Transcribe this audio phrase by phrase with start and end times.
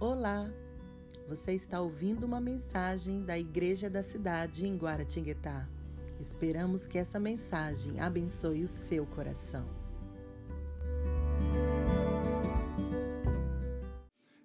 [0.00, 0.50] Olá!
[1.28, 5.68] Você está ouvindo uma mensagem da Igreja da Cidade em Guaratinguetá.
[6.18, 9.66] Esperamos que essa mensagem abençoe o seu coração.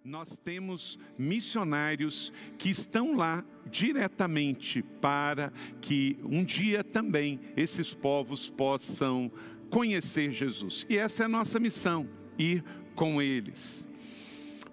[0.04, 9.32] Nós temos missionários que estão lá diretamente para que um dia também esses povos possam
[9.70, 10.86] conhecer Jesus.
[10.90, 12.62] E essa é a nossa missão, ir
[12.94, 13.88] com eles.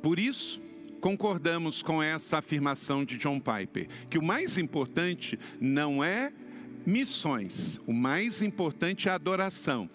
[0.03, 0.61] Por isso,
[1.03, 6.33] concordamos com essa afirmação de John Piper, que o mais importante não é
[6.87, 9.91] missões, o mais importante é adoração.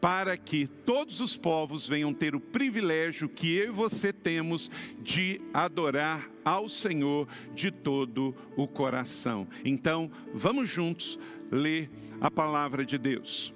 [0.00, 4.70] Para que todos os povos venham ter o privilégio que eu e você temos
[5.02, 9.46] de adorar ao Senhor de todo o coração.
[9.62, 11.18] Então, vamos juntos
[11.52, 13.54] ler a palavra de Deus.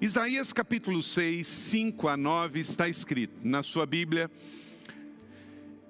[0.00, 4.30] Isaías capítulo 6, 5 a 9 está escrito na sua Bíblia.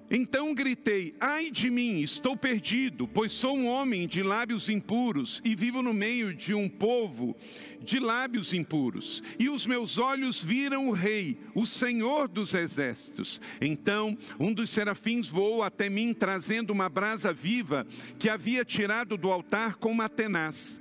[0.09, 5.53] Então gritei: Ai de mim, estou perdido, pois sou um homem de lábios impuros e
[5.55, 7.35] vivo no meio de um povo
[7.81, 9.21] de lábios impuros.
[9.37, 13.41] E os meus olhos viram o Rei, o Senhor dos exércitos.
[13.59, 17.85] Então um dos serafins voou até mim, trazendo uma brasa viva
[18.17, 20.79] que havia tirado do altar com uma tenaz.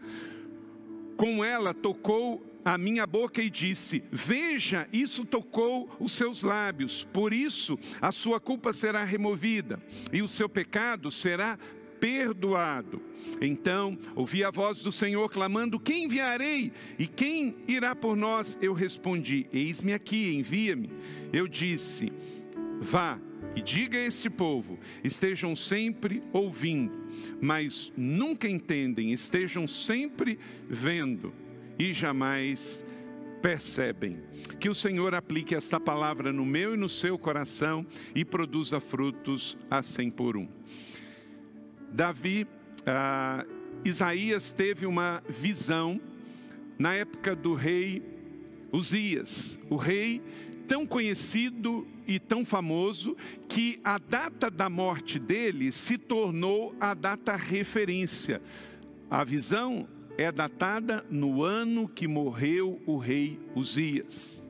[1.16, 7.32] Com ela tocou a minha boca e disse: Veja, isso tocou os seus lábios, por
[7.32, 9.80] isso a sua culpa será removida
[10.12, 11.56] e o seu pecado será
[12.00, 13.00] perdoado.
[13.40, 16.72] Então ouvi a voz do Senhor clamando: Quem enviarei?
[16.98, 18.58] E quem irá por nós?
[18.60, 20.90] Eu respondi: Eis-me aqui, envia-me.
[21.32, 22.12] Eu disse:
[22.80, 23.16] Vá
[23.54, 26.92] e diga a este povo: estejam sempre ouvindo,
[27.40, 30.36] mas nunca entendem, estejam sempre
[30.68, 31.45] vendo
[31.78, 32.84] e jamais
[33.42, 34.22] percebem.
[34.58, 39.56] Que o Senhor aplique esta palavra no meu e no seu coração e produza frutos
[39.70, 40.48] a cem por um.
[41.92, 42.46] Davi,
[42.86, 43.44] ah,
[43.84, 46.00] Isaías teve uma visão
[46.78, 48.02] na época do rei
[48.72, 50.20] Uzias, o rei
[50.66, 53.16] tão conhecido e tão famoso
[53.48, 58.42] que a data da morte dele se tornou a data referência.
[59.08, 64.42] A visão é datada no ano que morreu o rei Uzias.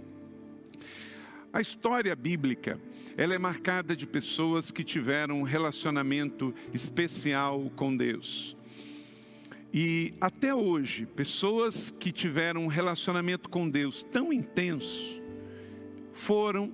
[1.53, 2.79] A história bíblica,
[3.17, 8.57] ela é marcada de pessoas que tiveram um relacionamento especial com Deus.
[9.73, 15.21] E até hoje, pessoas que tiveram um relacionamento com Deus tão intenso,
[16.13, 16.73] foram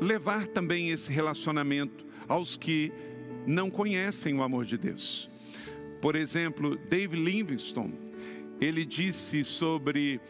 [0.00, 2.92] levar também esse relacionamento aos que
[3.46, 5.30] não conhecem o amor de Deus.
[6.04, 7.94] Por exemplo, David Livingstone,
[8.60, 10.20] ele disse sobre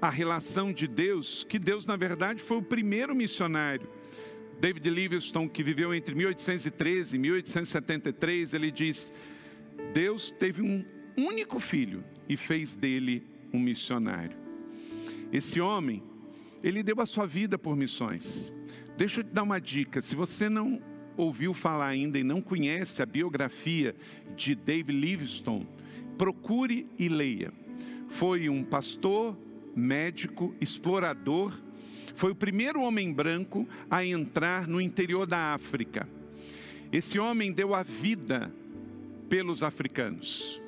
[0.00, 3.88] a relação de Deus, que Deus, na verdade, foi o primeiro missionário.
[4.60, 9.12] David Livingstone, que viveu entre 1813 e 1873, ele diz:
[9.92, 10.84] Deus teve um
[11.16, 14.38] único filho e fez dele um missionário.
[15.32, 16.00] Esse homem,
[16.62, 18.52] ele deu a sua vida por missões.
[18.96, 20.80] Deixa eu te dar uma dica: se você não
[21.18, 23.94] ouviu falar ainda e não conhece a biografia
[24.36, 25.68] de David Livingstone,
[26.16, 27.52] procure e leia.
[28.08, 29.36] Foi um pastor,
[29.74, 31.52] médico, explorador,
[32.14, 36.08] foi o primeiro homem branco a entrar no interior da África.
[36.90, 38.50] Esse homem deu a vida
[39.28, 40.62] pelos africanos.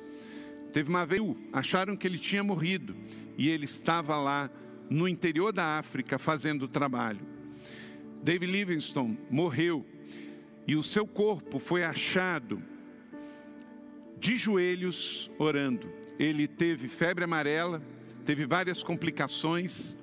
[0.71, 2.95] Teve uma vez, acharam que ele tinha morrido
[3.37, 4.49] e ele estava lá
[4.89, 7.25] no interior da África fazendo o trabalho.
[8.21, 9.85] David Livingstone morreu
[10.67, 12.61] e o seu corpo foi achado
[14.17, 15.91] de joelhos orando.
[16.19, 17.81] Ele teve febre amarela,
[18.25, 19.97] teve várias complicações,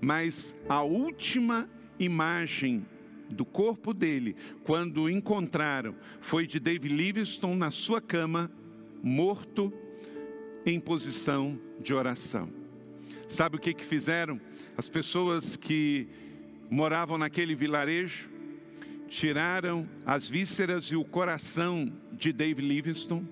[0.00, 1.68] mas a última
[1.98, 2.86] imagem
[3.30, 8.50] do corpo dele, quando o encontraram, foi de David Livingstone na sua cama,
[9.02, 9.72] morto,
[10.66, 12.50] em posição de oração.
[13.28, 14.38] Sabe o que, que fizeram?
[14.76, 16.06] As pessoas que
[16.70, 18.31] moravam naquele vilarejo
[19.12, 23.28] tiraram as vísceras e o coração de David Livingstone,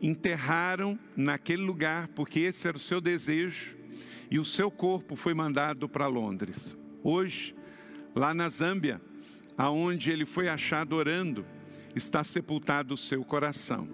[0.00, 3.76] enterraram naquele lugar, porque esse era o seu desejo,
[4.30, 6.74] e o seu corpo foi mandado para Londres.
[7.04, 7.54] Hoje,
[8.14, 9.02] lá na Zâmbia,
[9.56, 11.44] aonde ele foi achado orando,
[11.94, 13.86] está sepultado o seu coração,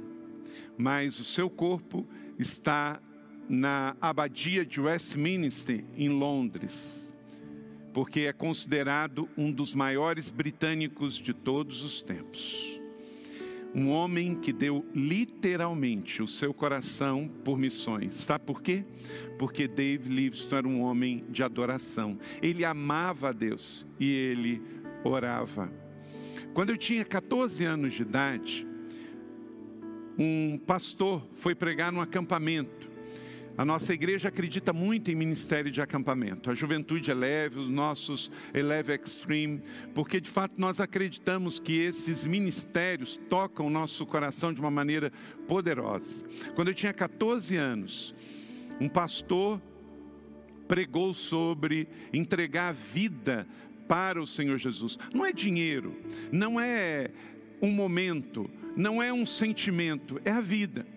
[0.78, 2.06] mas o seu corpo
[2.38, 3.00] está
[3.48, 7.13] na abadia de Westminster, em Londres
[7.94, 12.80] porque é considerado um dos maiores britânicos de todos os tempos.
[13.72, 18.16] Um homem que deu literalmente o seu coração por missões.
[18.16, 18.84] Sabe por quê?
[19.38, 22.18] Porque Dave Livingstone era um homem de adoração.
[22.42, 24.60] Ele amava a Deus e ele
[25.04, 25.72] orava.
[26.52, 28.66] Quando eu tinha 14 anos de idade,
[30.18, 32.93] um pastor foi pregar num acampamento.
[33.56, 36.50] A nossa igreja acredita muito em ministério de acampamento.
[36.50, 39.62] A juventude eleve, os nossos eleve extreme,
[39.94, 45.12] porque de fato nós acreditamos que esses ministérios tocam o nosso coração de uma maneira
[45.46, 46.24] poderosa.
[46.56, 48.12] Quando eu tinha 14 anos,
[48.80, 49.62] um pastor
[50.66, 53.46] pregou sobre entregar a vida
[53.86, 54.98] para o Senhor Jesus.
[55.12, 55.96] Não é dinheiro,
[56.32, 57.10] não é
[57.62, 60.93] um momento, não é um sentimento, é a vida.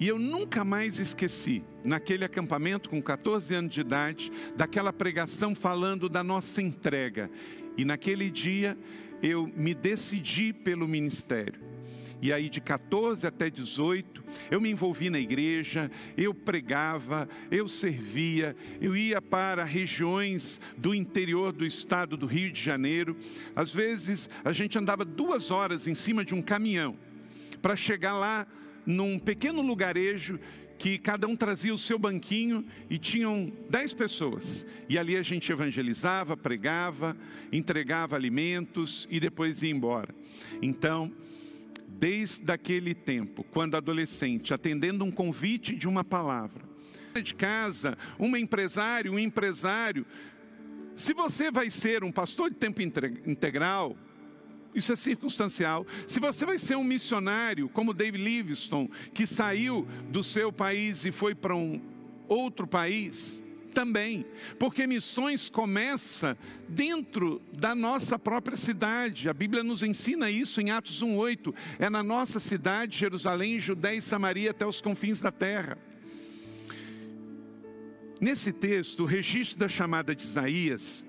[0.00, 6.08] E eu nunca mais esqueci, naquele acampamento com 14 anos de idade, daquela pregação falando
[6.08, 7.30] da nossa entrega.
[7.76, 8.78] E naquele dia
[9.22, 11.60] eu me decidi pelo ministério.
[12.22, 18.54] E aí, de 14 até 18, eu me envolvi na igreja, eu pregava, eu servia,
[18.80, 23.16] eu ia para regiões do interior do estado do Rio de Janeiro.
[23.56, 26.96] Às vezes, a gente andava duas horas em cima de um caminhão
[27.62, 28.46] para chegar lá
[28.86, 30.38] num pequeno lugarejo
[30.80, 34.64] que cada um trazia o seu banquinho e tinham dez pessoas.
[34.88, 37.14] E ali a gente evangelizava, pregava,
[37.52, 40.14] entregava alimentos e depois ia embora.
[40.62, 41.12] Então,
[41.86, 46.64] desde aquele tempo, quando adolescente, atendendo um convite de uma palavra,
[47.22, 50.06] de casa, um empresário, um empresário,
[50.96, 53.96] se você vai ser um pastor de tempo integral,
[54.74, 55.86] isso é circunstancial.
[56.06, 61.12] Se você vai ser um missionário, como David Livingstone, que saiu do seu país e
[61.12, 61.80] foi para um
[62.28, 64.26] outro país, também,
[64.58, 66.36] porque missões começa
[66.68, 69.28] dentro da nossa própria cidade.
[69.28, 71.54] A Bíblia nos ensina isso em Atos 1:8.
[71.78, 75.78] É na nossa cidade, Jerusalém, Judéia e Samaria até os confins da terra.
[78.20, 81.06] Nesse texto, o registro da chamada de Isaías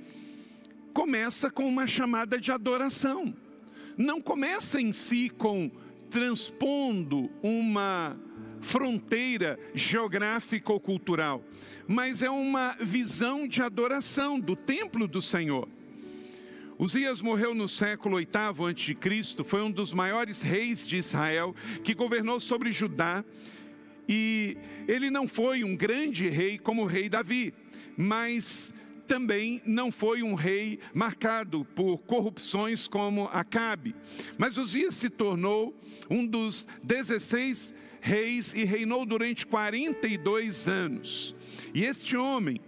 [0.94, 3.36] começa com uma chamada de adoração.
[3.98, 5.72] Não começa em si com
[6.10, 8.20] transpondo uma
[8.60, 11.44] fronteira geográfica ou cultural,
[11.88, 15.68] mas é uma visão de adoração do templo do Senhor.
[16.78, 22.40] Uzias morreu no século VIII a.C., foi um dos maiores reis de Israel, que governou
[22.40, 23.24] sobre Judá,
[24.10, 24.58] e
[24.88, 27.54] ele não foi um grande rei como o rei Davi,
[27.96, 28.74] mas
[29.12, 33.94] também não foi um rei marcado por corrupções como Acabe.
[34.38, 35.78] Mas Uzias se tornou
[36.10, 41.36] um dos 16 reis e reinou durante 42 anos.
[41.74, 42.62] E este homem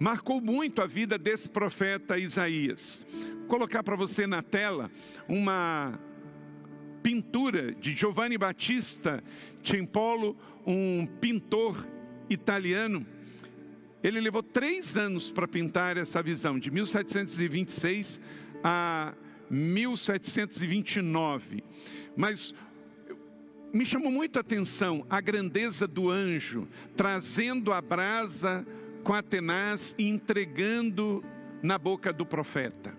[0.00, 3.06] marcou muito a vida desse profeta Isaías.
[3.38, 4.90] Vou colocar para você na tela
[5.28, 5.96] uma
[7.04, 9.22] pintura de Giovanni Battista
[9.62, 10.36] Timpolo,
[10.66, 11.86] um pintor
[12.28, 13.06] italiano.
[14.02, 18.20] Ele levou três anos para pintar essa visão, de 1726
[18.64, 19.14] a
[19.50, 21.62] 1729.
[22.16, 22.54] Mas
[23.72, 26.66] me chamou muito a atenção a grandeza do anjo,
[26.96, 28.66] trazendo a brasa
[29.04, 31.22] com a tenaz e entregando
[31.62, 32.96] na boca do profeta.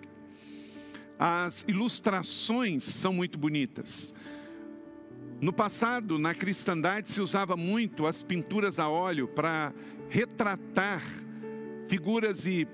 [1.17, 4.13] As ilustrações são muito bonitas.
[5.39, 9.73] No passado, na cristandade, se usava muito as pinturas a óleo para
[10.11, 11.01] retratar
[11.87, 12.67] figuras e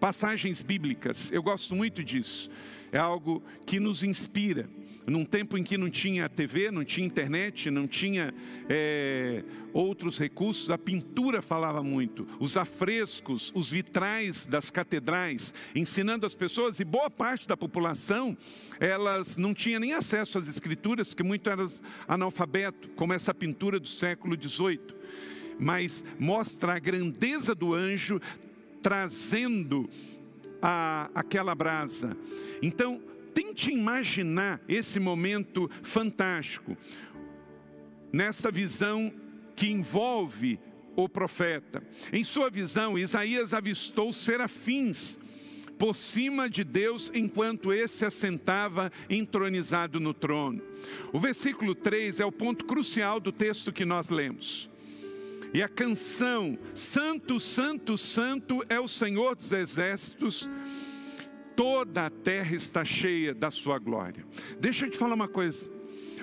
[0.00, 1.30] passagens bíblicas.
[1.30, 2.48] Eu gosto muito disso.
[2.90, 4.66] É algo que nos inspira
[5.06, 8.32] num tempo em que não tinha TV, não tinha internet, não tinha
[8.68, 16.34] é, outros recursos, a pintura falava muito, os afrescos, os vitrais das catedrais, ensinando as
[16.34, 18.36] pessoas, e boa parte da população,
[18.78, 21.68] elas não tinha nem acesso às escrituras, porque muito eram
[22.06, 24.80] analfabeto, como essa pintura do século XVIII.
[25.60, 28.20] Mas mostra a grandeza do anjo
[28.82, 29.88] trazendo
[30.60, 32.16] a, aquela brasa.
[32.62, 33.00] Então,
[33.34, 36.76] Tente imaginar esse momento fantástico,
[38.12, 39.12] nessa visão
[39.54, 40.58] que envolve
[40.96, 41.82] o profeta.
[42.12, 45.18] Em sua visão, Isaías avistou serafins
[45.78, 50.60] por cima de Deus enquanto esse assentava entronizado no trono.
[51.12, 54.69] O versículo 3 é o ponto crucial do texto que nós lemos.
[55.52, 60.48] E a canção Santo, Santo, Santo é o Senhor dos Exércitos
[61.60, 64.24] toda a terra está cheia da sua glória.
[64.58, 65.70] Deixa eu te falar uma coisa.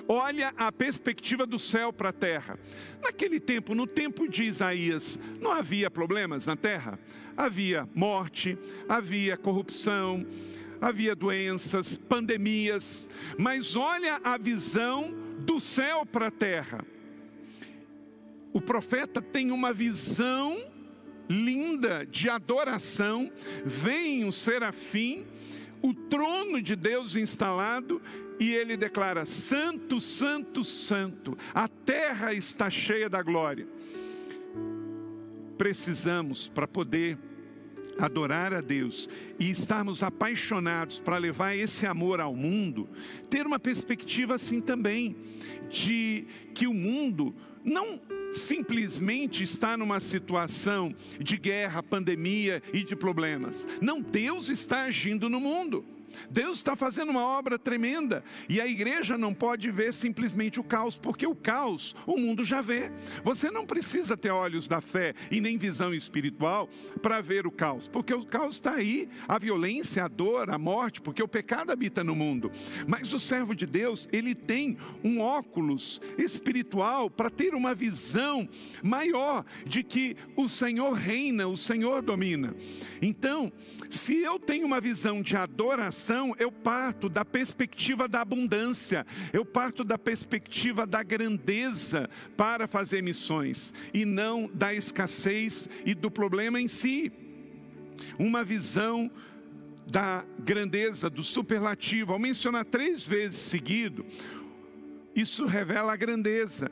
[0.08, 2.58] Olha a perspectiva do céu para a terra.
[3.00, 6.98] Naquele tempo, no tempo de Isaías, não havia problemas na terra?
[7.36, 8.58] Havia morte,
[8.88, 10.26] havia corrupção,
[10.80, 13.08] havia doenças, pandemias,
[13.38, 16.84] mas olha a visão do céu para a terra.
[18.52, 20.58] O profeta tem uma visão
[21.28, 23.30] linda de adoração,
[23.64, 25.26] vem um serafim,
[25.82, 28.00] o trono de Deus instalado
[28.40, 33.66] e ele declara: Santo, Santo, Santo, a terra está cheia da glória.
[35.56, 37.18] Precisamos, para poder
[37.98, 39.08] adorar a Deus
[39.40, 42.88] e estarmos apaixonados para levar esse amor ao mundo,
[43.28, 45.16] ter uma perspectiva assim também,
[45.68, 48.00] de que o mundo não
[48.34, 53.66] simplesmente está numa situação de guerra, pandemia e de problemas.
[53.80, 55.84] Não, Deus está agindo no mundo.
[56.30, 60.96] Deus está fazendo uma obra tremenda e a igreja não pode ver simplesmente o caos,
[60.96, 62.90] porque o caos o mundo já vê.
[63.24, 66.68] Você não precisa ter olhos da fé e nem visão espiritual
[67.02, 71.00] para ver o caos, porque o caos está aí a violência, a dor, a morte,
[71.00, 72.50] porque o pecado habita no mundo.
[72.86, 78.48] Mas o servo de Deus, ele tem um óculos espiritual para ter uma visão
[78.82, 82.54] maior de que o Senhor reina, o Senhor domina.
[83.00, 83.52] Então,
[83.90, 85.97] se eu tenho uma visão de adoração,
[86.38, 93.74] eu parto da perspectiva da abundância, eu parto da perspectiva da grandeza para fazer missões
[93.92, 97.12] e não da escassez e do problema em si.
[98.18, 99.10] Uma visão
[99.86, 104.04] da grandeza, do superlativo, ao mencionar três vezes seguido,
[105.14, 106.70] isso revela a grandeza.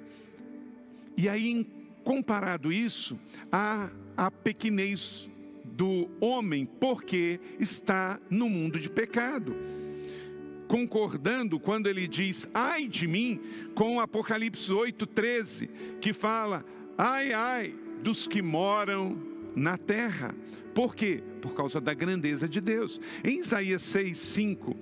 [1.16, 1.66] E aí,
[2.04, 3.18] comparado isso,
[3.50, 5.28] a, a pequenez
[5.76, 9.54] do homem, porque está no mundo de pecado.
[10.66, 13.40] Concordando quando ele diz, ai de mim,
[13.74, 15.68] com Apocalipse 8,13,
[16.00, 16.64] que fala,
[16.96, 19.16] ai, ai dos que moram
[19.54, 20.34] na terra.
[20.74, 21.22] Por quê?
[21.40, 23.00] Por causa da grandeza de Deus.
[23.22, 24.76] Em Isaías 6, 5,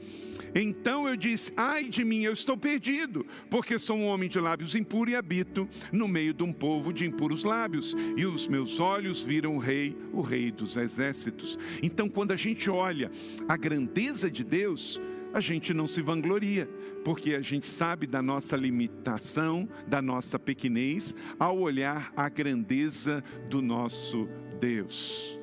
[0.54, 4.74] então eu disse: Ai de mim, eu estou perdido, porque sou um homem de lábios
[4.74, 9.22] impuros e habito no meio de um povo de impuros lábios, e os meus olhos
[9.22, 11.58] viram o Rei, o Rei dos exércitos.
[11.82, 13.10] Então, quando a gente olha
[13.48, 15.00] a grandeza de Deus,
[15.32, 16.68] a gente não se vangloria,
[17.04, 23.60] porque a gente sabe da nossa limitação, da nossa pequenez, ao olhar a grandeza do
[23.60, 24.28] nosso
[24.60, 25.36] Deus.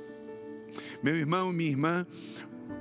[1.04, 2.08] Meu irmão, minha irmã,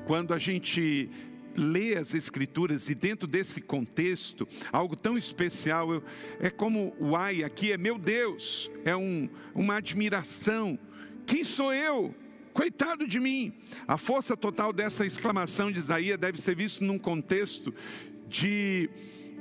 [0.07, 1.11] quando a gente
[1.57, 6.03] lê as Escrituras e dentro desse contexto, algo tão especial, eu,
[6.39, 10.79] é como o ai aqui é meu Deus, é um, uma admiração.
[11.27, 12.15] Quem sou eu?
[12.53, 13.53] Coitado de mim.
[13.87, 17.73] A força total dessa exclamação de Isaías deve ser visto num contexto
[18.29, 18.91] de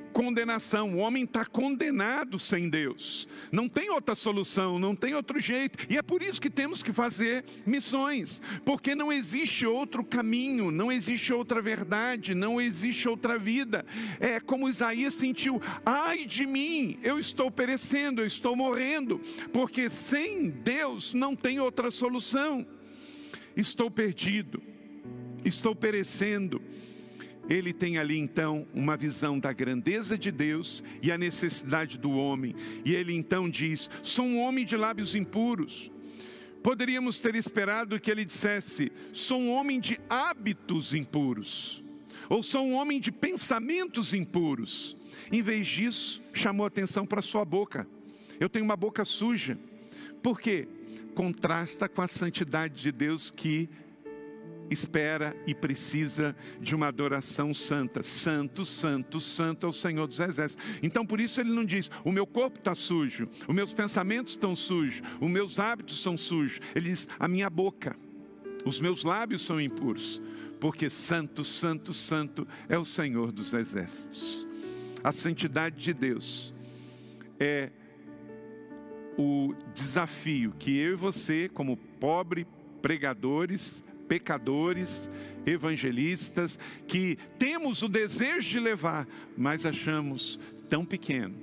[0.10, 0.96] condenação.
[0.96, 3.28] O homem está condenado sem Deus.
[3.52, 5.86] Não tem outra solução, não tem outro jeito.
[5.90, 10.92] E é por isso que temos que fazer missões, porque não existe outro caminho, não
[10.92, 13.86] existe outra verdade, não existe outra vida.
[14.20, 19.20] É como Isaías sentiu: ai de mim, eu estou perecendo, eu estou morrendo,
[19.54, 22.66] porque sem Deus não tem outra solução.
[23.56, 24.62] Estou perdido,
[25.44, 26.62] estou perecendo
[27.50, 32.56] ele tem ali então uma visão da grandeza de Deus e a necessidade do homem.
[32.86, 35.92] E ele então diz: Sou um homem de lábios impuros.
[36.62, 41.84] Poderíamos ter esperado que ele dissesse: Sou um homem de hábitos impuros.
[42.30, 44.96] Ou sou um homem de pensamentos impuros.
[45.32, 47.88] Em vez disso, chamou atenção para sua boca.
[48.40, 49.58] Eu tenho uma boca suja.
[50.22, 50.68] Por quê?
[51.16, 53.68] Contrasta com a santidade de Deus que
[54.70, 58.04] espera e precisa de uma adoração santa.
[58.04, 60.66] Santo, santo, santo é o Senhor dos Exércitos.
[60.82, 64.56] Então por isso ele não diz: o meu corpo está sujo, os meus pensamentos estão
[64.56, 66.60] sujos, os meus hábitos são sujos.
[66.76, 67.96] Ele diz: a minha boca,
[68.66, 70.22] os meus lábios são impuros,
[70.60, 74.48] porque santo, santo, santo é o Senhor dos Exércitos.
[75.04, 76.54] A santidade de Deus
[77.40, 77.72] é
[79.18, 82.48] o desafio que eu e você, como pobre
[82.82, 85.10] pregadores, pecadores,
[85.46, 91.36] evangelistas, que temos o desejo de levar, mas achamos tão pequeno.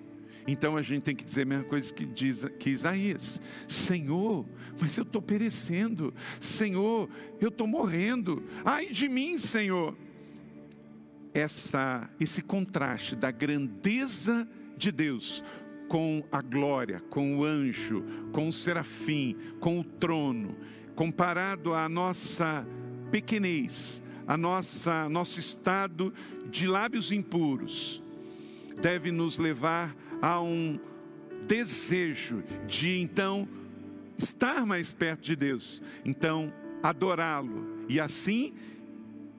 [0.48, 4.44] Então a gente tem que dizer a mesma coisa que diz que Isaías: Senhor,
[4.80, 7.08] mas eu estou perecendo, Senhor,
[7.40, 9.96] eu estou morrendo, ai de mim, Senhor.
[11.34, 15.44] Essa, esse contraste da grandeza de Deus
[15.86, 20.56] com a glória, com o anjo, com o serafim, com o trono,
[20.96, 22.66] comparado à nossa
[23.10, 26.12] pequenez, a nossa nosso estado
[26.50, 28.02] de lábios impuros,
[28.80, 30.80] deve nos levar a um
[31.46, 33.46] desejo de então
[34.18, 38.54] estar mais perto de Deus, então adorá-lo e assim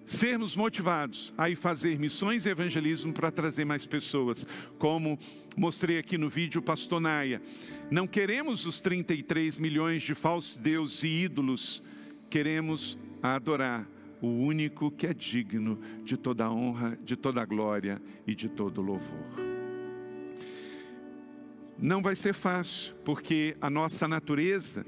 [0.08, 4.48] sermos motivados a ir fazer missões e evangelismo para trazer mais pessoas,
[4.80, 5.20] como
[5.56, 7.42] mostrei aqui no vídeo Pastor Naia.
[7.92, 11.84] Não queremos os 33 milhões de falsos deuses e ídolos,
[12.30, 13.86] queremos adorar
[14.22, 19.48] o único que é digno de toda honra, de toda glória e de todo louvor.
[21.78, 24.86] Não vai ser fácil, porque a nossa natureza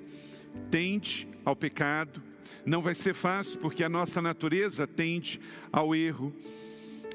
[0.72, 2.24] tende ao pecado,
[2.66, 5.40] não vai ser fácil, porque a nossa natureza tende
[5.72, 6.34] ao erro,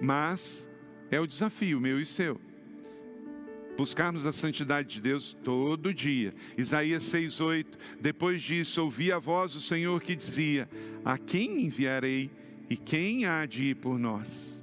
[0.01, 0.69] mas
[1.11, 2.41] é o desafio meu e seu.
[3.77, 6.33] Buscarmos a santidade de Deus todo dia.
[6.57, 7.67] Isaías 6,8.
[8.01, 10.69] Depois disso, ouvi a voz do Senhor que dizia:
[11.05, 12.31] A quem enviarei
[12.71, 14.63] e quem há de ir por nós?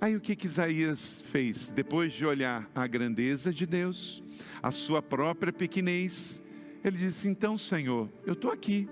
[0.00, 1.70] Aí o que, que Isaías fez?
[1.70, 4.22] Depois de olhar a grandeza de Deus,
[4.62, 6.42] a sua própria pequenez,
[6.84, 8.88] ele disse: Então, Senhor, eu estou aqui,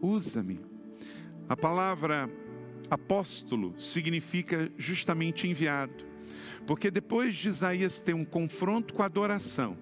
[0.00, 0.60] usa-me.
[1.48, 2.30] A palavra
[2.90, 6.04] apóstolo significa justamente enviado,
[6.66, 9.76] porque depois de Isaías ter um confronto com a adoração,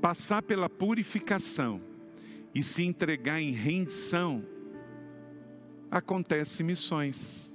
[0.00, 1.80] passar pela purificação
[2.54, 4.44] e se entregar em rendição,
[5.90, 7.54] acontece missões.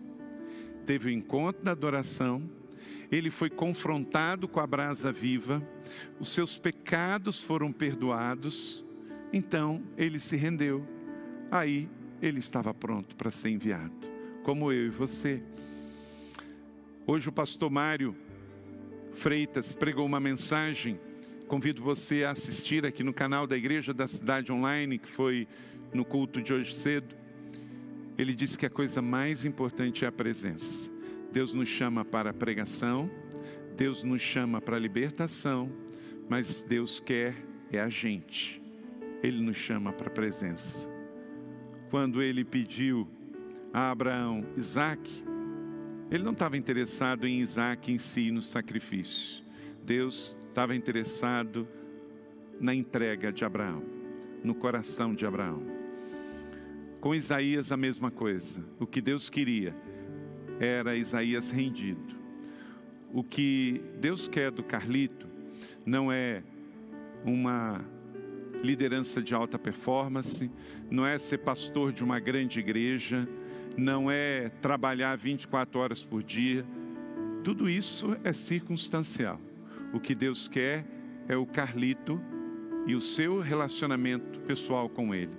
[0.86, 2.50] Teve o encontro da adoração,
[3.12, 5.62] ele foi confrontado com a brasa viva,
[6.20, 8.86] os seus pecados foram perdoados,
[9.32, 10.86] então ele se rendeu.
[11.52, 11.90] Aí
[12.22, 13.94] ele estava pronto para ser enviado,
[14.44, 15.42] como eu e você.
[17.08, 18.16] Hoje o pastor Mário
[19.14, 21.00] Freitas pregou uma mensagem.
[21.48, 25.48] Convido você a assistir aqui no canal da Igreja da Cidade Online, que foi
[25.94, 27.16] no culto de hoje cedo.
[28.18, 30.92] Ele disse que a coisa mais importante é a presença.
[31.32, 33.10] Deus nos chama para a pregação,
[33.76, 35.72] Deus nos chama para a libertação,
[36.28, 37.36] mas Deus quer
[37.72, 38.62] é a gente.
[39.22, 40.90] Ele nos chama para a presença.
[41.90, 43.08] Quando ele pediu
[43.74, 45.24] a Abraão Isaac,
[46.12, 49.44] ele não estava interessado em Isaac em si, no sacrifício.
[49.84, 51.68] Deus estava interessado
[52.60, 53.84] na entrega de Abraão,
[54.44, 55.64] no coração de Abraão.
[57.00, 58.64] Com Isaías a mesma coisa.
[58.80, 59.76] O que Deus queria
[60.60, 62.20] era Isaías rendido.
[63.14, 65.28] O que Deus quer do Carlito
[65.86, 66.44] não é
[67.26, 67.84] uma
[68.64, 70.50] liderança de alta performance,
[70.90, 73.28] não é ser pastor de uma grande igreja,
[73.78, 76.66] não é trabalhar 24 horas por dia.
[77.44, 79.40] Tudo isso é circunstancial.
[79.94, 80.86] O que Deus quer
[81.28, 82.22] é o Carlito
[82.86, 85.36] e o seu relacionamento pessoal com Ele.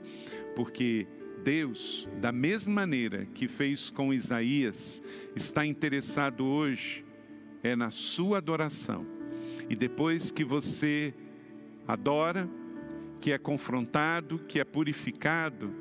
[0.56, 1.06] Porque
[1.42, 5.02] Deus, da mesma maneira que fez com Isaías,
[5.34, 7.04] está interessado hoje
[7.62, 9.06] é na sua adoração.
[9.68, 11.14] E depois que você
[11.86, 12.48] adora,
[13.20, 15.74] que é confrontado, que é purificado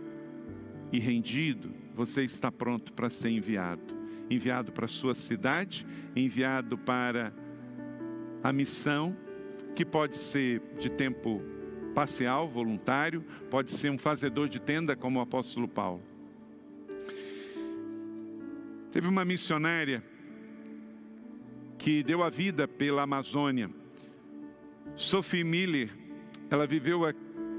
[0.91, 3.97] e rendido, você está pronto para ser enviado.
[4.29, 7.33] Enviado para a sua cidade, enviado para
[8.43, 9.15] a missão,
[9.75, 11.41] que pode ser de tempo
[11.95, 16.03] parcial, voluntário, pode ser um fazedor de tenda, como o apóstolo Paulo.
[18.91, 20.03] Teve uma missionária
[21.77, 23.69] que deu a vida pela Amazônia,
[24.95, 25.89] Sophie Miller.
[26.49, 27.05] Ela viveu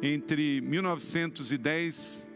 [0.03, 2.29] entre 1910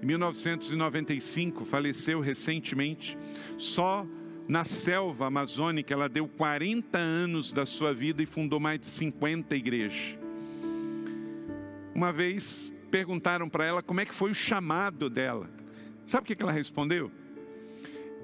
[0.00, 3.16] e 1995, faleceu recentemente.
[3.56, 4.06] Só
[4.48, 9.54] na selva amazônica ela deu 40 anos da sua vida e fundou mais de 50
[9.54, 10.18] igrejas.
[11.94, 15.48] Uma vez perguntaram para ela como é que foi o chamado dela.
[16.06, 17.10] Sabe o que ela respondeu?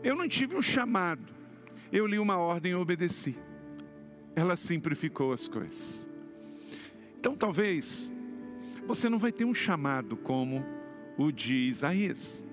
[0.02, 1.22] Eu não tive um chamado.
[1.92, 3.37] Eu li uma ordem e obedeci.
[4.34, 6.08] Ela simplificou as coisas.
[7.18, 8.12] Então talvez
[8.88, 10.64] você não vai ter um chamado como
[11.18, 12.46] o de Isaías.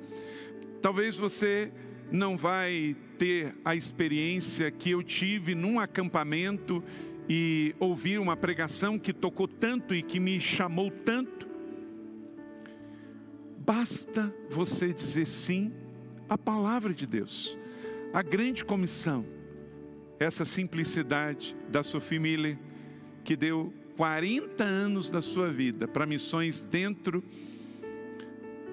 [0.81, 1.71] Talvez você
[2.11, 6.83] não vai ter a experiência que eu tive num acampamento
[7.29, 11.47] e ouvir uma pregação que tocou tanto e que me chamou tanto,
[13.57, 15.71] basta você dizer sim
[16.27, 17.57] à palavra de Deus,
[18.13, 19.25] a grande comissão,
[20.19, 22.59] essa simplicidade da Sophie Miller,
[23.23, 27.23] que deu 40 anos da sua vida para missões dentro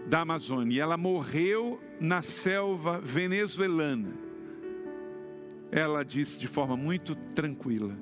[0.06, 0.76] da Amazônia.
[0.76, 4.12] E ela morreu na selva venezuelana.
[5.70, 7.96] Ela disse de forma muito tranquila: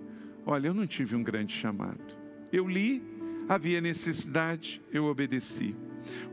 [0.46, 2.18] Olha, eu não tive um grande chamado.
[2.52, 3.02] Eu li,
[3.48, 5.76] havia necessidade, eu obedeci.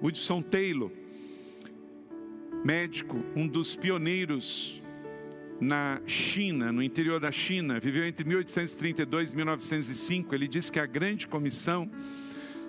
[0.02, 0.92] Hudson Taylor,
[2.64, 4.82] médico, um dos pioneiros
[5.60, 10.34] na China, no interior da China, viveu entre 1832 e 1905.
[10.34, 11.90] Ele disse que a grande comissão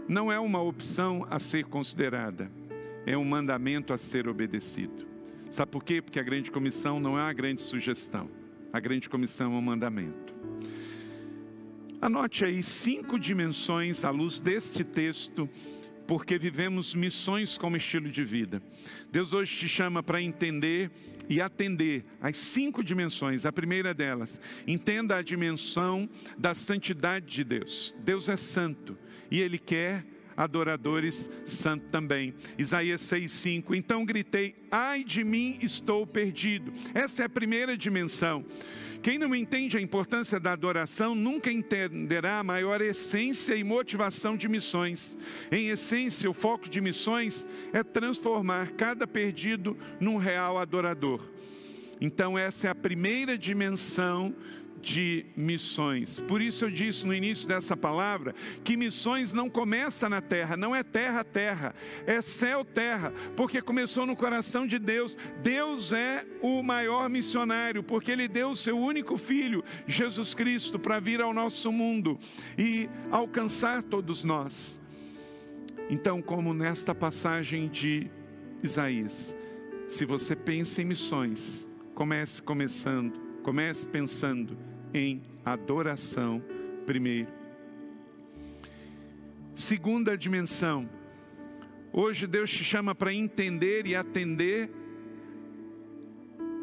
[0.09, 2.51] não é uma opção a ser considerada,
[3.05, 5.07] é um mandamento a ser obedecido.
[5.51, 6.01] Sabe por quê?
[6.01, 8.31] Porque a grande comissão não é uma grande sugestão,
[8.72, 10.35] a grande comissão é um mandamento.
[12.01, 15.48] Anote aí cinco dimensões à luz deste texto
[16.07, 18.62] porque vivemos missões como estilo de vida.
[19.12, 20.90] Deus hoje te chama para entender
[21.28, 23.44] e atender às cinco dimensões.
[23.44, 27.94] A primeira delas, entenda a dimensão da santidade de Deus.
[28.00, 28.96] Deus é santo
[29.30, 30.04] e Ele quer
[30.38, 32.32] adoradores santos também.
[32.56, 33.74] Isaías 6,5.
[33.74, 36.72] Então gritei: Ai de mim, estou perdido.
[36.94, 38.46] Essa é a primeira dimensão.
[39.02, 44.48] Quem não entende a importância da adoração nunca entenderá a maior essência e motivação de
[44.48, 45.16] missões.
[45.52, 51.20] Em essência, o foco de missões é transformar cada perdido num real adorador.
[52.00, 54.34] Então, essa é a primeira dimensão
[54.80, 56.20] de missões.
[56.20, 60.74] Por isso eu disse no início dessa palavra que missões não começa na terra, não
[60.74, 61.74] é terra terra,
[62.06, 65.16] é céu terra, porque começou no coração de Deus.
[65.42, 71.00] Deus é o maior missionário, porque ele deu o seu único filho, Jesus Cristo, para
[71.00, 72.18] vir ao nosso mundo
[72.56, 74.80] e alcançar todos nós.
[75.90, 78.10] Então, como nesta passagem de
[78.62, 79.34] Isaías,
[79.88, 84.58] se você pensa em missões, comece começando, comece pensando
[84.92, 86.42] em adoração
[86.84, 87.32] primeiro.
[89.54, 90.87] Segunda dimensão.
[91.90, 94.70] Hoje Deus te chama para entender e atender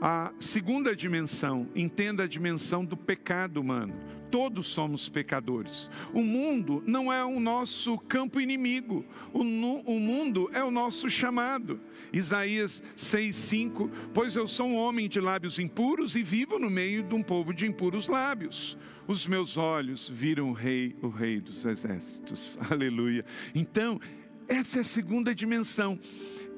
[0.07, 1.67] a segunda dimensão.
[1.75, 3.95] Entenda a dimensão do pecado humano.
[4.29, 5.89] Todos somos pecadores.
[6.13, 9.03] O mundo não é o nosso campo inimigo.
[9.33, 11.81] O, o mundo é o nosso chamado.
[12.13, 17.15] Isaías 6,5: Pois eu sou um homem de lábios impuros e vivo no meio de
[17.15, 18.77] um povo de impuros lábios.
[19.07, 22.59] Os meus olhos viram o Rei, o Rei dos exércitos.
[22.69, 23.25] Aleluia.
[23.55, 23.99] Então,
[24.47, 25.99] essa é a segunda dimensão.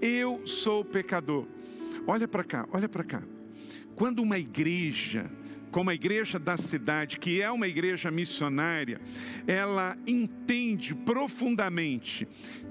[0.02, 1.48] Eu sou pecador.
[2.06, 3.37] Olha para cá, olha para cá.
[3.98, 5.30] Quando uma igreja,
[5.72, 9.02] como a igreja da cidade, que é uma igreja missionária,
[9.46, 12.26] ela entende profundamente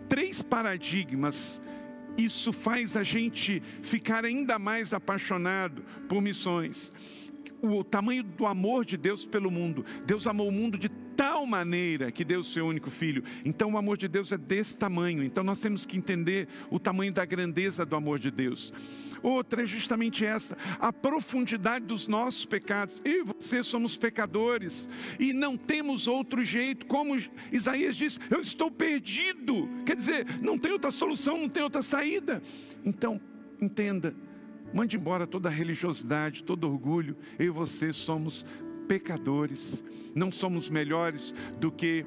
[0.08, 1.60] três paradigmas
[2.16, 6.90] isso faz a gente ficar ainda mais apaixonado por missões.
[7.60, 9.84] O tamanho do amor de Deus pelo mundo.
[10.06, 13.24] Deus amou o mundo de tal maneira que deu o seu único filho.
[13.44, 15.24] Então o amor de Deus é desse tamanho.
[15.24, 18.72] Então nós temos que entender o tamanho da grandeza do amor de Deus.
[19.22, 23.00] Outra é justamente essa, a profundidade dos nossos pecados.
[23.04, 26.86] Eu e você somos pecadores e não temos outro jeito.
[26.86, 29.68] Como Isaías diz, eu estou perdido.
[29.84, 32.42] Quer dizer, não tem outra solução, não tem outra saída.
[32.84, 33.20] Então,
[33.60, 34.14] entenda,
[34.72, 37.16] mande embora toda religiosidade, todo orgulho.
[37.38, 38.44] Eu e você somos
[38.86, 42.06] pecadores, não somos melhores do que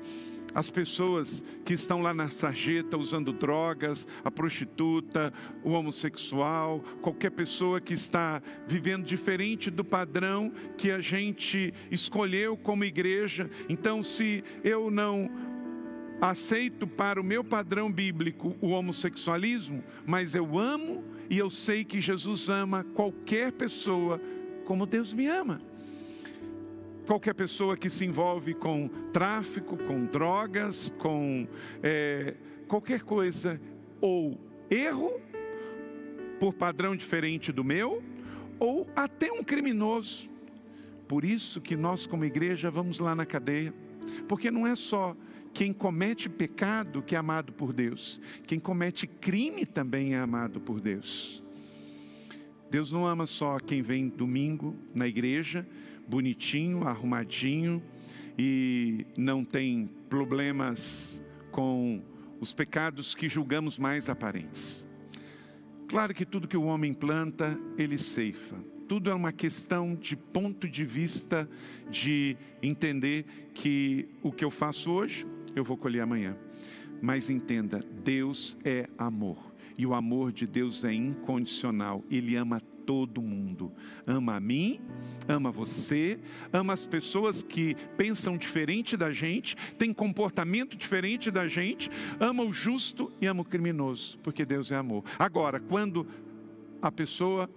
[0.54, 7.80] as pessoas que estão lá na sarjeta usando drogas, a prostituta, o homossexual, qualquer pessoa
[7.80, 13.50] que está vivendo diferente do padrão que a gente escolheu como igreja.
[13.68, 15.30] Então, se eu não
[16.22, 22.02] aceito para o meu padrão bíblico o homossexualismo, mas eu amo e eu sei que
[22.02, 24.20] Jesus ama qualquer pessoa
[24.66, 25.69] como Deus me ama
[27.10, 31.48] qualquer pessoa que se envolve com tráfico, com drogas, com
[31.82, 32.36] é,
[32.68, 33.60] qualquer coisa,
[34.00, 35.20] ou erro,
[36.40, 38.04] por padrão diferente do meu,
[38.60, 40.30] ou até um criminoso.
[41.08, 43.74] Por isso que nós, como igreja, vamos lá na cadeia,
[44.28, 45.18] porque não é só
[45.52, 50.80] quem comete pecado que é amado por Deus, quem comete crime também é amado por
[50.80, 51.44] Deus.
[52.70, 55.66] Deus não ama só quem vem domingo na igreja,
[56.10, 57.82] bonitinho, arrumadinho
[58.38, 62.02] e não tem problemas com
[62.40, 64.88] os pecados que julgamos mais aparentes.
[65.88, 68.56] Claro que tudo que o homem planta, ele ceifa.
[68.88, 71.48] Tudo é uma questão de ponto de vista,
[71.92, 76.36] de entender que o que eu faço hoje, eu vou colher amanhã.
[77.02, 79.38] Mas entenda, Deus é amor.
[79.78, 82.04] E o amor de Deus é incondicional.
[82.10, 83.72] Ele ama todo mundo.
[84.08, 84.82] Ama a mim,
[85.28, 86.20] ama você,
[86.52, 91.88] ama as pessoas que pensam diferente da gente, tem comportamento diferente da gente,
[92.20, 95.04] ama o justo e ama o criminoso, porque Deus é amor.
[95.20, 96.08] Agora, quando
[96.82, 97.48] a pessoa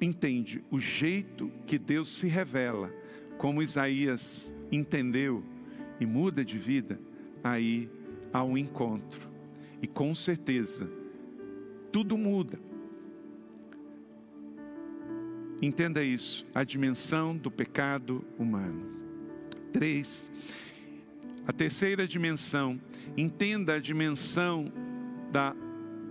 [0.00, 2.94] entende o jeito que Deus se revela,
[3.38, 5.42] como Isaías entendeu
[5.98, 7.00] e muda de vida,
[7.42, 7.90] aí
[8.32, 9.28] há um encontro.
[9.82, 10.88] E com certeza,
[11.90, 12.65] tudo muda.
[15.60, 18.84] Entenda isso, a dimensão do pecado humano.
[19.72, 20.30] Três,
[21.46, 22.80] a terceira dimensão,
[23.16, 24.70] entenda a dimensão
[25.30, 25.54] da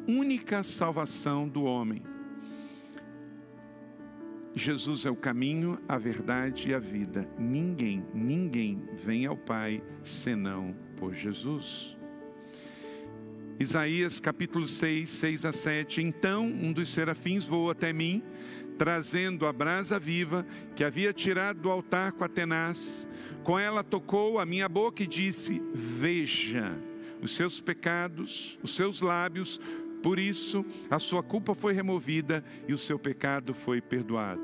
[0.08, 2.02] única salvação do homem.
[4.56, 7.28] Jesus é o caminho, a verdade e a vida.
[7.38, 11.98] Ninguém, ninguém vem ao Pai senão por Jesus.
[13.58, 16.02] Isaías capítulo 6, 6 a 7.
[16.02, 18.22] Então um dos serafins voou até mim,
[18.78, 23.08] trazendo a brasa viva que havia tirado do altar com a tenaz.
[23.44, 26.78] Com ela tocou a minha boca e disse: Veja,
[27.22, 29.60] os seus pecados, os seus lábios,
[30.04, 34.41] por isso a sua culpa foi removida e o seu pecado foi perdoado.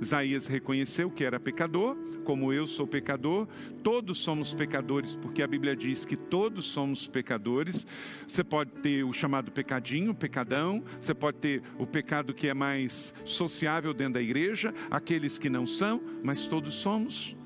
[0.00, 3.46] Isaías reconheceu que era pecador, como eu sou pecador,
[3.82, 7.86] todos somos pecadores, porque a Bíblia diz que todos somos pecadores.
[8.26, 13.12] Você pode ter o chamado pecadinho, pecadão, você pode ter o pecado que é mais
[13.24, 17.36] sociável dentro da igreja, aqueles que não são, mas todos somos.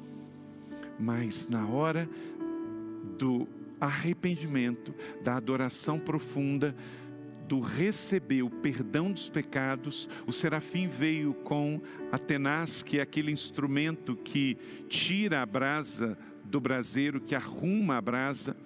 [0.98, 2.08] Mas na hora
[3.18, 3.48] do
[3.80, 6.74] arrependimento, da adoração profunda,
[7.46, 11.80] do receber o perdão dos pecados, o serafim veio com
[12.10, 14.56] a tenaz, que é aquele instrumento que
[14.88, 18.56] tira a brasa do braseiro, que arruma a brasa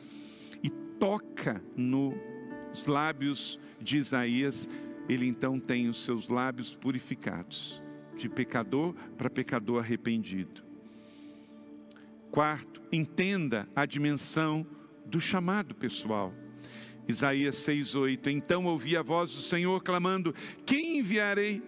[0.62, 4.68] e toca nos lábios de Isaías.
[5.08, 7.82] Ele então tem os seus lábios purificados,
[8.16, 10.62] de pecador para pecador arrependido.
[12.30, 14.66] Quarto, entenda a dimensão
[15.06, 16.34] do chamado pessoal.
[17.08, 18.28] Isaías 6:8.
[18.28, 20.34] Então ouvi a voz do Senhor clamando:
[20.66, 21.62] Quem enviarei?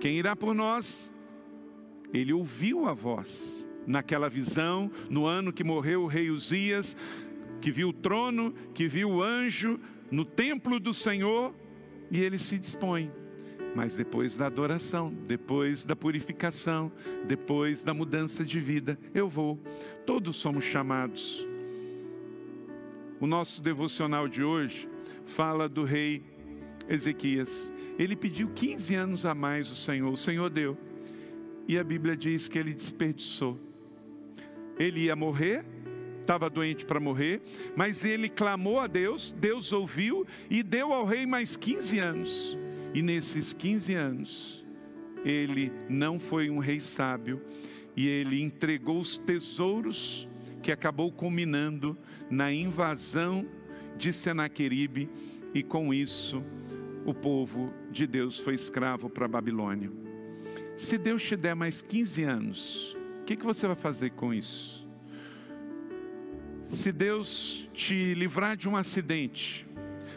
[0.00, 1.14] Quem irá por nós?
[2.12, 6.96] Ele ouviu a voz naquela visão, no ano que morreu o rei Uzias,
[7.60, 9.78] que viu o trono, que viu o anjo
[10.10, 11.54] no templo do Senhor,
[12.10, 13.12] e ele se dispõe.
[13.76, 16.90] Mas depois da adoração, depois da purificação,
[17.24, 19.60] depois da mudança de vida, eu vou.
[20.04, 21.46] Todos somos chamados
[23.20, 24.88] o nosso devocional de hoje
[25.26, 26.22] fala do rei
[26.88, 27.70] Ezequias.
[27.98, 30.76] Ele pediu 15 anos a mais o Senhor, o Senhor deu.
[31.68, 33.60] E a Bíblia diz que ele desperdiçou.
[34.78, 35.64] Ele ia morrer,
[36.20, 37.42] estava doente para morrer,
[37.76, 42.58] mas ele clamou a Deus, Deus ouviu e deu ao rei mais 15 anos.
[42.94, 44.66] E nesses 15 anos,
[45.22, 47.42] ele não foi um rei sábio
[47.94, 50.29] e ele entregou os tesouros
[50.62, 51.96] que acabou culminando
[52.30, 53.46] na invasão
[53.96, 55.08] de Senaqueribe
[55.54, 56.42] e com isso
[57.04, 59.90] o povo de Deus foi escravo para a Babilônia.
[60.76, 64.88] Se Deus te der mais 15 anos, o que, que você vai fazer com isso?
[66.64, 69.66] Se Deus te livrar de um acidente,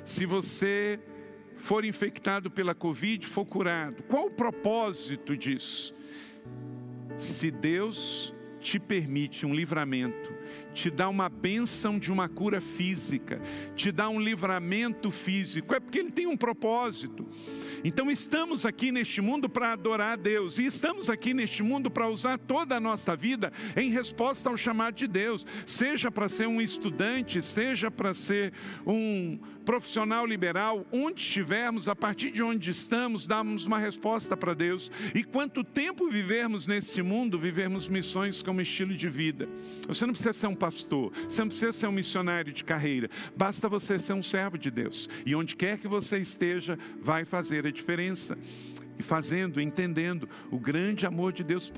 [0.06, 1.00] se você
[1.58, 5.96] for infectado pela Covid, for curado, qual o propósito disso?
[7.18, 8.33] Se Deus
[8.64, 10.34] te permite um livramento,
[10.74, 13.42] te dá uma bênção de uma cura física,
[13.76, 17.28] te dá um livramento físico, é porque Ele tem um propósito.
[17.84, 22.08] Então estamos aqui neste mundo para adorar a Deus, e estamos aqui neste mundo para
[22.08, 26.62] usar toda a nossa vida em resposta ao chamado de Deus, seja para ser um
[26.62, 28.54] estudante, seja para ser
[28.88, 34.92] um profissional liberal, onde estivermos, a partir de onde estamos, damos uma resposta para Deus.
[35.16, 39.48] E quanto tempo vivermos nesse mundo, vivermos missões como estilo de vida.
[39.88, 43.68] Você não precisa ser um pastor, você não precisa ser um missionário de carreira, basta
[43.68, 45.10] você ser um servo de Deus.
[45.26, 48.38] E onde quer que você esteja, vai fazer a diferença
[48.98, 51.72] e fazendo, entendendo o grande amor de Deus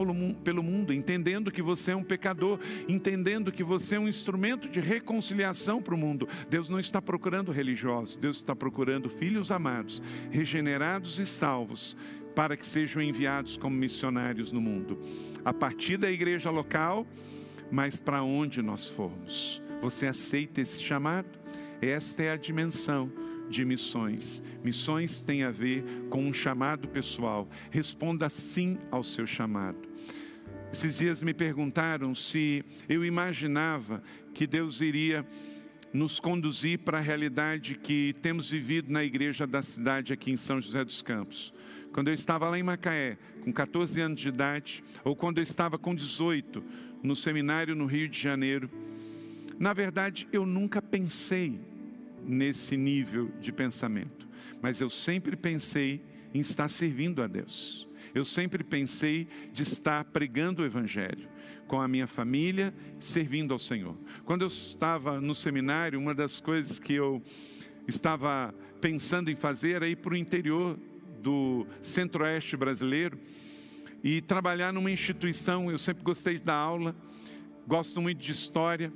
[0.43, 4.79] pelo mundo, entendendo que você é um pecador, entendendo que você é um instrumento de
[4.79, 6.27] reconciliação para o mundo.
[6.49, 11.95] Deus não está procurando religiosos, Deus está procurando filhos amados, regenerados e salvos,
[12.35, 14.99] para que sejam enviados como missionários no mundo.
[15.43, 17.07] A partir da igreja local,
[17.71, 19.61] mas para onde nós formos.
[19.81, 21.27] Você aceita esse chamado?
[21.81, 23.11] Esta é a dimensão
[23.49, 24.41] de missões.
[24.63, 27.47] Missões tem a ver com um chamado pessoal.
[27.69, 29.87] Responda sim ao seu chamado.
[30.71, 34.03] Esses dias me perguntaram se eu imaginava
[34.33, 35.25] que Deus iria
[35.93, 40.59] nos conduzir para a realidade que temos vivido na igreja da cidade aqui em São
[40.59, 41.53] José dos Campos.
[41.93, 45.77] Quando eu estava lá em Macaé, com 14 anos de idade, ou quando eu estava
[45.77, 46.61] com 18,
[47.01, 48.69] no seminário no Rio de Janeiro,
[49.57, 51.57] na verdade eu nunca pensei
[52.25, 54.27] nesse nível de pensamento,
[54.61, 56.01] mas eu sempre pensei
[56.33, 57.87] em estar servindo a Deus.
[58.13, 61.27] Eu sempre pensei de estar pregando o Evangelho
[61.67, 63.97] com a minha família, servindo ao Senhor.
[64.23, 67.21] Quando eu estava no seminário, uma das coisas que eu
[67.87, 70.79] estava pensando em fazer era ir para o interior
[71.21, 73.19] do centro-oeste brasileiro
[74.03, 75.71] e trabalhar numa instituição.
[75.71, 76.95] Eu sempre gostei da aula,
[77.67, 78.93] gosto muito de história.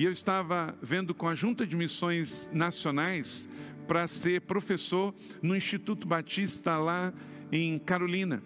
[0.00, 3.46] E eu estava vendo com a Junta de Missões Nacionais
[3.86, 7.12] para ser professor no Instituto Batista lá
[7.52, 8.42] em Carolina.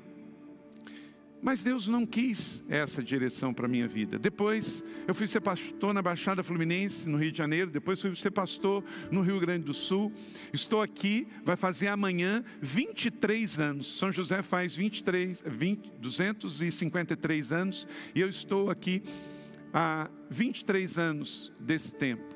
[1.41, 4.19] Mas Deus não quis essa direção para a minha vida.
[4.19, 7.71] Depois, eu fui ser pastor na Baixada Fluminense, no Rio de Janeiro.
[7.71, 10.13] Depois, fui ser pastor no Rio Grande do Sul.
[10.53, 13.97] Estou aqui, vai fazer amanhã 23 anos.
[13.97, 17.87] São José faz 23, 20, 253 anos.
[18.13, 19.05] E eu estou aqui
[19.75, 22.33] há 23 anos desse tempo.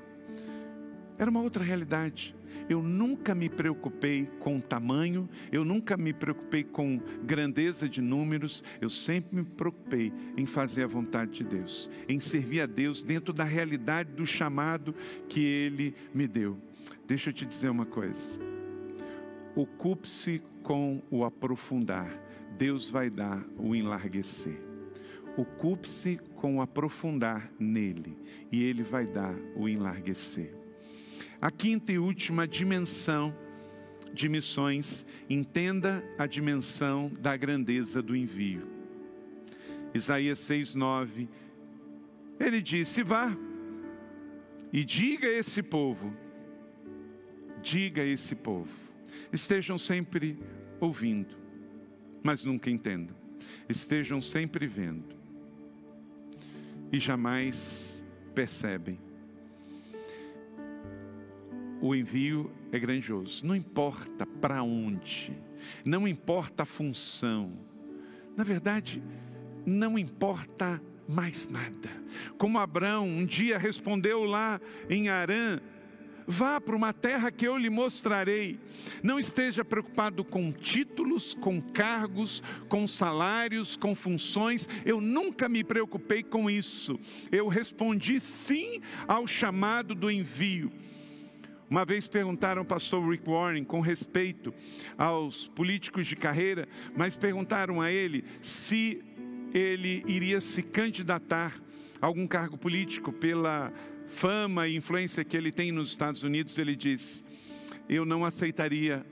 [1.16, 2.35] Era uma outra realidade.
[2.68, 8.90] Eu nunca me preocupei com tamanho, eu nunca me preocupei com grandeza de números, eu
[8.90, 13.44] sempre me preocupei em fazer a vontade de Deus, em servir a Deus dentro da
[13.44, 14.94] realidade do chamado
[15.29, 16.59] que Ele me deu.
[17.07, 18.38] Deixa eu te dizer uma coisa.
[19.55, 22.11] Ocupe-se com o aprofundar,
[22.59, 24.67] Deus vai dar o enlarguecer.
[25.38, 28.18] Ocupe-se com o aprofundar nele,
[28.51, 30.53] e Ele vai dar o enlarguecer.
[31.40, 33.33] A quinta e última dimensão
[34.12, 38.66] de missões, entenda a dimensão da grandeza do envio.
[39.94, 41.29] Isaías 6:9
[42.40, 43.37] ele disse: Vá
[44.72, 46.12] e diga a esse povo,
[47.62, 48.72] diga a esse povo,
[49.33, 50.37] estejam sempre
[50.81, 51.37] ouvindo,
[52.22, 53.16] mas nunca entendam,
[53.68, 55.17] estejam sempre vendo
[56.92, 58.03] e jamais
[58.35, 58.98] percebem
[61.81, 63.46] o envio é grandioso.
[63.46, 65.33] Não importa para onde,
[65.85, 67.53] não importa a função.
[68.37, 69.03] Na verdade,
[69.64, 71.90] não importa mais nada.
[72.37, 75.61] Como Abraão um dia respondeu lá em Arã:
[76.31, 78.61] Vá para uma terra que eu lhe mostrarei.
[79.03, 84.69] Não esteja preocupado com títulos, com cargos, com salários, com funções.
[84.85, 87.01] Eu nunca me preocupei com isso.
[87.33, 90.71] Eu respondi sim ao chamado do envio.
[91.71, 94.53] Uma vez perguntaram ao pastor Rick Warren com respeito
[94.99, 99.03] aos políticos de carreira, mas perguntaram a ele se
[99.55, 101.55] ele iria se candidatar
[102.03, 103.73] a algum cargo político pela
[104.11, 106.59] fama e influência que ele tem nos Estados Unidos.
[106.59, 107.25] Ele diz:
[107.88, 109.05] Eu não aceitaria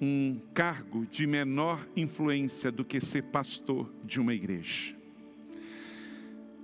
[0.00, 4.94] um cargo de menor influência do que ser pastor de uma igreja.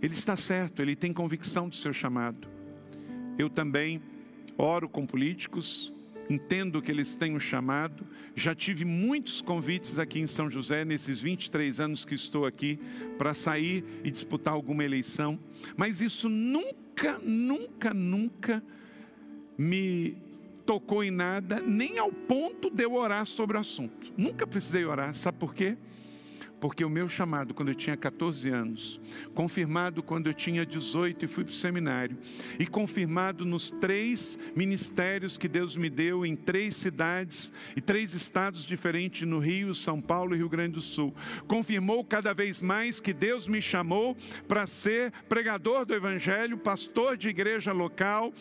[0.01, 2.49] Ele está certo, ele tem convicção do seu chamado.
[3.39, 4.01] Eu também
[4.57, 5.93] oro com políticos,
[6.29, 8.07] entendo que eles têm um chamado.
[8.35, 12.79] Já tive muitos convites aqui em São José, nesses 23 anos que estou aqui,
[13.19, 15.39] para sair e disputar alguma eleição,
[15.77, 16.86] mas isso nunca,
[17.23, 18.63] nunca, nunca
[19.59, 20.17] me
[20.65, 24.13] tocou em nada, nem ao ponto de eu orar sobre o assunto.
[24.17, 25.77] Nunca precisei orar, sabe por quê?
[26.67, 29.01] Porque o meu chamado, quando eu tinha 14 anos,
[29.37, 32.19] confirmado quando eu tinha 18 e fui para o seminário,
[32.59, 38.65] e confirmado nos três ministérios que Deus me deu em três cidades e três estados
[38.65, 41.15] diferentes no Rio, São Paulo e Rio Grande do Sul,
[41.47, 44.17] confirmou cada vez mais que Deus me chamou
[44.49, 48.35] para ser pregador do Evangelho, pastor de igreja local,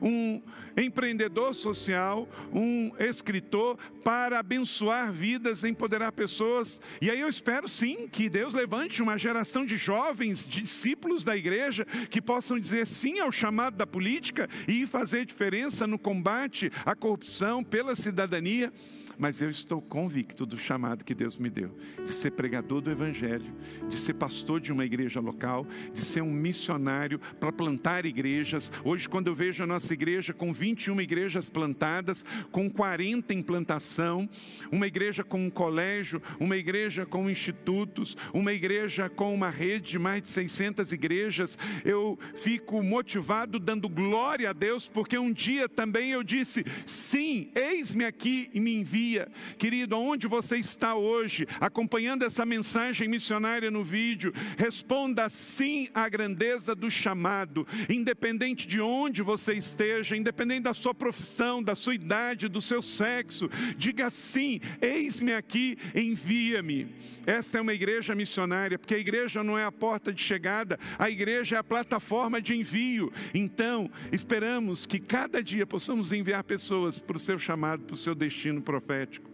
[0.00, 0.40] um
[0.76, 6.80] empreendedor social, um escritor, para abençoar vidas, empoderar pessoas.
[7.00, 11.84] E aí eu espero sim que Deus levante uma geração de jovens, discípulos da igreja,
[12.10, 17.62] que possam dizer sim ao chamado da política e fazer diferença no combate à corrupção
[17.62, 18.72] pela cidadania
[19.18, 23.54] mas eu estou convicto do chamado que Deus me deu, de ser pregador do Evangelho,
[23.88, 28.70] de ser pastor de uma igreja local, de ser um missionário para plantar igrejas.
[28.84, 34.30] Hoje, quando eu vejo a nossa igreja com 21 igrejas plantadas, com 40 em plantação,
[34.70, 39.98] uma igreja com um colégio, uma igreja com institutos, uma igreja com uma rede de
[39.98, 46.12] mais de 600 igrejas, eu fico motivado dando glória a Deus, porque um dia também
[46.12, 49.26] eu disse: sim, eis-me aqui e me envia.
[49.58, 56.72] Querido, aonde você está hoje, acompanhando essa mensagem missionária no vídeo, responda sim à grandeza
[56.72, 62.60] do chamado, independente de onde você esteja, independente da sua profissão, da sua idade, do
[62.60, 66.88] seu sexo, diga sim, eis-me aqui, envia-me.
[67.26, 71.08] Esta é uma igreja missionária, porque a igreja não é a porta de chegada, a
[71.08, 73.12] igreja é a plataforma de envio.
[73.32, 78.14] Então, esperamos que cada dia possamos enviar pessoas para o seu chamado, para o seu
[78.14, 79.30] destino profético.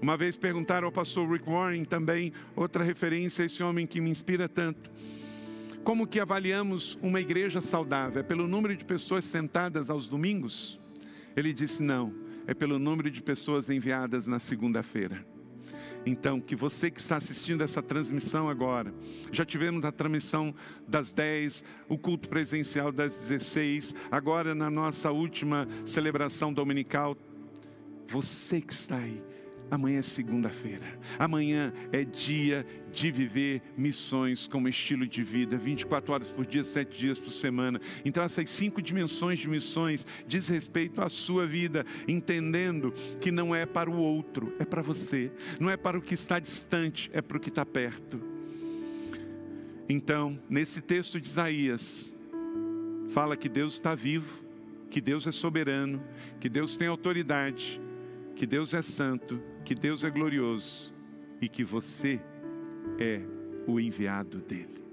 [0.00, 4.10] Uma vez perguntaram ao pastor Rick Warren também, outra referência a esse homem que me
[4.10, 4.90] inspira tanto.
[5.86, 8.18] Como que avaliamos uma igreja saudável?
[8.18, 10.80] É pelo número de pessoas sentadas aos domingos?
[11.36, 12.12] Ele disse: não,
[12.44, 15.24] é pelo número de pessoas enviadas na segunda-feira.
[16.04, 18.92] Então, que você que está assistindo essa transmissão agora,
[19.30, 20.52] já tivemos a transmissão
[20.88, 27.16] das 10, o culto presencial das 16, agora na nossa última celebração dominical,
[28.08, 29.22] você que está aí,
[29.70, 30.98] Amanhã é segunda-feira.
[31.18, 36.96] Amanhã é dia de viver missões como estilo de vida, 24 horas por dia, 7
[36.96, 37.80] dias por semana.
[38.04, 43.66] Então, essas cinco dimensões de missões diz respeito à sua vida, entendendo que não é
[43.66, 45.32] para o outro, é para você.
[45.58, 48.20] Não é para o que está distante, é para o que está perto.
[49.88, 52.14] Então, nesse texto de Isaías,
[53.10, 54.44] fala que Deus está vivo,
[54.90, 56.02] que Deus é soberano,
[56.40, 57.80] que Deus tem autoridade,
[58.36, 60.94] que Deus é santo que Deus é glorioso
[61.40, 62.20] e que você
[63.00, 63.20] é
[63.66, 64.85] o enviado dele.